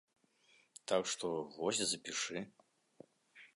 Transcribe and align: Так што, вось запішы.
Так 0.91 1.03
што, 1.11 1.27
вось 1.59 1.83
запішы. 1.91 2.39